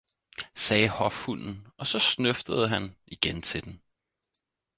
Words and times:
sagde 0.55 0.89
hofhunden 0.89 1.67
og 1.77 1.87
så 1.87 1.99
snøftede 1.99 2.67
han 2.69 2.95
igen 3.07 3.41
til 3.41 3.63
den. 3.63 3.81